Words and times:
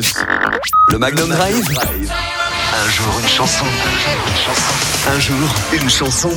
virus. 0.00 0.14
Le 0.88 0.98
Magnum 0.98 1.28
Drive. 1.30 1.64
Un 1.68 2.90
jour 2.90 3.14
une 3.22 3.28
chanson. 3.28 3.64
Un 5.08 5.20
jour 5.20 5.36
une 5.72 5.88
chanson. 5.88 6.30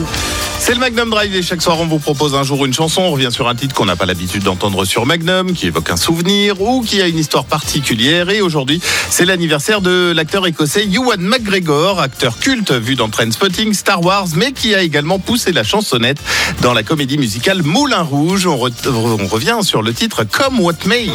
C'est 0.60 0.74
le 0.74 0.80
Magnum 0.80 1.10
Drive 1.10 1.36
et 1.36 1.42
chaque 1.42 1.62
soir 1.62 1.80
on 1.80 1.86
vous 1.86 2.00
propose 2.00 2.36
un 2.36 2.44
jour 2.44 2.66
une 2.66 2.74
chanson. 2.74 3.02
On 3.02 3.12
revient 3.12 3.32
sur 3.32 3.48
un 3.50 3.56
titre 3.56 3.76
qu'on 3.76 3.86
n'a 3.86 3.96
pas 3.96 4.06
l'habitude 4.06 4.44
d'entendre 4.44 4.86
sur 4.86 5.06
Magnum, 5.06 5.54
qui 5.54 5.68
évoque 5.68 5.90
un 5.90 5.98
souvenir 5.98 6.62
ou 6.62 6.82
qui 6.82 7.02
a 7.02 7.08
une 7.08 7.18
histoire 7.18 7.46
particulière. 7.46 8.30
Et 8.30 8.42
aujourd'hui, 8.42 8.82
c'est 9.10 9.26
l'anniversaire 9.26 9.82
de 9.82 10.14
l'acteur 10.16 10.46
écossais 10.48 10.86
Ewan 10.86 11.20
McGregor, 11.20 12.00
acteur 12.00 12.40
culte 12.40 12.72
vu 12.72 12.96
dans 12.96 13.10
Trainspotting, 13.10 13.74
Star 13.74 14.02
Wars, 14.04 14.28
mais 14.36 14.54
qui 14.54 14.74
a 14.76 14.82
également 14.82 15.20
poussé 15.20 15.52
la 15.52 15.64
chansonnette 15.64 16.20
dans 16.62 16.74
la 16.74 16.84
comédie 16.84 17.18
musicale 17.18 17.64
Moulin 17.64 18.04
Rouge. 18.04 18.48
On, 18.48 18.56
re- 18.56 18.72
on 19.20 19.28
revient 19.28 19.58
sur 19.64 19.82
le 19.82 19.94
titre 19.94 20.24
Come 20.24 20.60
What 20.62 20.86
May. 20.86 21.10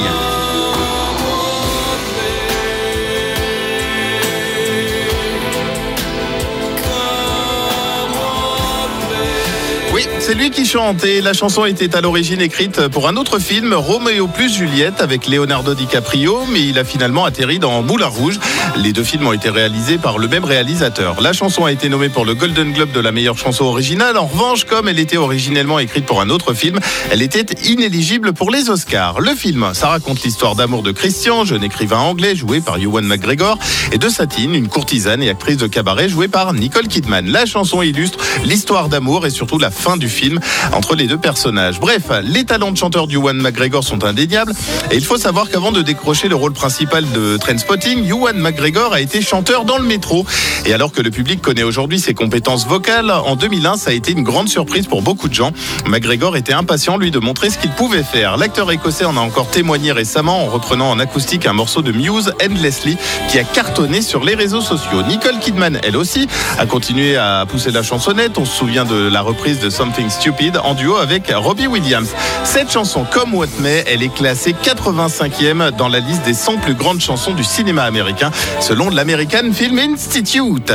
Oui, 9.95 10.09
c'est 10.19 10.34
lui 10.34 10.51
qui 10.51 10.66
chante 10.66 11.05
et 11.05 11.21
la 11.21 11.34
chanson 11.34 11.65
était 11.66 11.95
à 11.95 12.01
l'origine 12.01 12.41
écrite 12.41 12.89
pour 12.89 13.07
un 13.07 13.15
autre 13.15 13.39
film, 13.39 13.73
Roméo 13.73 14.27
plus 14.27 14.52
Juliette, 14.52 15.01
avec 15.01 15.29
Leonardo 15.29 15.73
DiCaprio, 15.73 16.47
mais 16.51 16.62
il 16.62 16.80
a 16.80 16.85
finalement 16.85 17.25
atterri 17.25 17.61
dans 17.61 17.80
Moulin 17.80 18.09
Rouge. 18.09 18.41
Les 18.75 18.93
deux 18.93 19.05
films 19.05 19.29
ont 19.29 19.33
été 19.33 19.51
réalisés 19.51 19.99
par 19.99 20.19
le 20.19 20.27
même 20.27 20.43
réalisateur. 20.43 21.21
La 21.21 21.33
chanson 21.33 21.65
a 21.65 21.71
été 21.71 21.88
nommée 21.88 22.09
pour 22.09 22.25
le 22.25 22.35
Golden 22.35 22.73
Globe 22.73 22.91
de 22.91 22.99
la 22.99 23.12
meilleure 23.12 23.38
chanson 23.38 23.66
originale. 23.66 24.16
En 24.16 24.27
revanche, 24.27 24.65
comme 24.65 24.88
elle 24.88 24.99
était 24.99 25.16
originellement 25.16 25.79
écrite 25.79 26.07
pour 26.07 26.21
un 26.21 26.29
autre 26.29 26.55
film, 26.55 26.80
elle 27.13 27.23
était 27.23 27.47
inéligible 27.69 28.33
pour 28.33 28.51
les 28.51 28.71
Oscars. 28.71 29.21
Le 29.21 29.33
film, 29.37 29.71
ça 29.74 29.87
raconte 29.87 30.24
l'histoire 30.24 30.57
d'amour 30.57 30.83
de 30.83 30.91
Christian, 30.91 31.45
jeune 31.45 31.63
écrivain 31.63 31.99
anglais 31.99 32.35
joué 32.35 32.61
par 32.61 32.79
Ewan 32.79 33.07
McGregor, 33.07 33.61
et 33.93 33.99
de 33.99 34.09
Satine, 34.09 34.57
une 34.57 34.66
courtisane 34.66 35.23
et 35.23 35.30
actrice 35.30 35.59
de 35.59 35.69
cabaret 35.69 36.09
jouée 36.09 36.27
par 36.27 36.52
Nicole 36.52 36.88
Kidman. 36.88 37.30
La 37.30 37.46
chanson 37.46 37.80
illustre 37.80 38.18
l'histoire 38.45 38.88
d'amour 38.88 39.24
et 39.24 39.30
surtout 39.30 39.61
la 39.61 39.71
fin 39.85 39.96
du 39.99 40.09
film 40.09 40.40
entre 40.73 40.95
les 40.95 41.07
deux 41.07 41.18
personnages. 41.18 41.79
Bref, 41.79 42.04
les 42.23 42.45
talents 42.45 42.73
de 42.73 42.77
chanteur 42.79 43.07
d'Ewan 43.07 43.37
McGregor 43.37 43.85
sont 43.85 44.02
indéniables 44.02 44.54
et 44.90 44.96
il 44.96 45.04
faut 45.04 45.18
savoir 45.18 45.51
qu'avant 45.51 45.73
de 45.73 45.82
décrocher 45.82 46.29
le 46.29 46.37
rôle 46.37 46.54
principal 46.54 47.04
de 47.13 47.37
Trainspotting, 47.37 48.09
Ewan 48.09 48.38
McGregor 48.38 48.95
a 48.95 49.02
été 49.02 49.21
chanteur 49.21 49.66
dans 49.66 49.77
le 49.77 49.85
métro. 49.85 50.24
Et 50.66 50.73
alors 50.73 50.93
que 50.93 51.02
le 51.02 51.10
public 51.10 51.43
connaît 51.43 51.62
aujourd'hui 51.62 52.01
ses 52.01 52.15
compétences 52.15 52.66
vocales, 52.66 53.10
en 53.10 53.37
2001, 53.37 53.76
ça 53.76 53.90
a 53.90 53.93
été 53.93 54.12
une 54.12 54.23
grande 54.23 54.48
surprise 54.48 54.87
pour 54.87 55.02
beaucoup 55.02 55.29
de 55.29 55.34
gens. 55.34 55.52
McGregor 55.87 56.38
était 56.38 56.54
impatient, 56.54 56.96
lui, 56.96 57.10
de 57.10 57.18
montrer 57.18 57.51
ce 57.51 57.59
qu'il 57.59 57.71
pouvait 57.73 58.02
faire. 58.02 58.38
L'acteur 58.38 58.73
écossais 58.73 59.04
en 59.04 59.16
a 59.18 59.21
encore 59.21 59.51
témoigné 59.51 59.93
récemment 59.93 60.43
en 60.43 60.46
reprenant 60.46 60.90
en 60.90 60.98
acoustique 60.98 61.45
un 61.45 61.52
morceau 61.52 61.82
de 61.82 61.93
Muse, 61.93 62.32
Endlessly, 62.43 62.96
qui 63.29 63.38
a 63.38 63.45
cartonné 63.45 64.00
sur 64.00 64.25
les 64.25 64.34
réseaux 64.34 64.62
sociaux. 64.62 65.03
Nicole 65.03 65.38
Kidman, 65.38 65.78
elle 65.82 65.98
aussi, 65.98 66.28
a 66.59 66.65
continué 66.65 67.16
à 67.19 67.44
pousser 67.47 67.71
la 67.71 67.82
chansonnette. 67.82 68.38
On 68.38 68.47
se 68.47 68.56
souvient 68.56 68.87
de 68.87 69.09
la 69.09 69.21
reprise 69.21 69.60
de 69.60 69.69
Something 69.69 70.09
Stupid 70.09 70.56
en 70.56 70.72
duo 70.72 70.97
avec 70.97 71.31
Robbie 71.34 71.66
Williams. 71.66 72.09
Cette 72.44 72.70
chanson, 72.70 73.04
comme 73.10 73.34
What 73.34 73.47
May, 73.60 73.84
elle 73.87 74.03
est 74.03 74.14
classée 74.14 74.54
85e 74.62 75.70
dans 75.72 75.88
la 75.88 75.98
liste 75.98 76.25
des 76.25 76.34
100 76.34 76.59
plus 76.59 76.75
grandes 76.75 77.00
chansons 77.00 77.32
du 77.32 77.42
cinéma 77.42 77.82
américain, 77.84 78.31
selon 78.60 78.91
l'American 78.91 79.53
Film 79.53 79.78
Institute. 79.78 80.72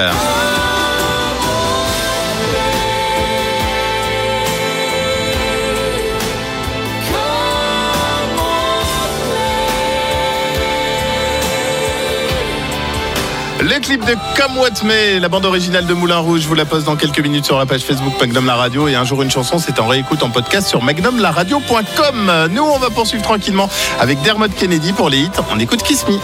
Le 13.61 13.79
clip 13.81 14.05
de 14.05 14.15
Come 14.37 14.57
What 14.57 14.83
May, 14.85 15.19
la 15.19 15.27
bande 15.27 15.45
originale 15.45 15.85
de 15.85 15.93
Moulin 15.93 16.19
Rouge, 16.19 16.45
vous 16.45 16.55
la 16.55 16.65
poste 16.65 16.85
dans 16.85 16.95
quelques 16.95 17.19
minutes 17.19 17.45
sur 17.45 17.57
la 17.57 17.65
page 17.65 17.81
Facebook 17.81 18.13
Magnum 18.19 18.45
La 18.45 18.55
Radio. 18.55 18.87
Et 18.87 18.95
un 18.95 19.03
jour 19.03 19.21
une 19.21 19.29
chanson, 19.29 19.59
c'est 19.59 19.79
en 19.79 19.87
réécoute 19.87 20.23
en 20.23 20.29
podcast 20.29 20.67
sur 20.67 20.81
magnumlaradio.com. 20.81 22.47
Nous, 22.51 22.63
on 22.63 22.79
va 22.79 22.89
poursuivre 22.89 23.23
tranquillement 23.23 23.69
avec 23.99 24.21
Dermot 24.21 24.47
Kennedy 24.47 24.93
pour 24.93 25.09
les 25.09 25.19
hits. 25.19 25.31
On 25.51 25.59
écoute 25.59 25.83
Kiss 25.83 26.05
Me. 26.07 26.17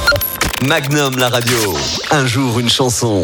Magnum 0.68 1.18
la 1.18 1.28
radio. 1.28 1.58
Un 2.12 2.26
jour 2.26 2.60
une 2.60 2.70
chanson. 2.70 3.24